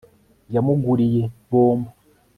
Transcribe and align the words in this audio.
yamuguriye 0.53 1.21
bombo 1.49 1.89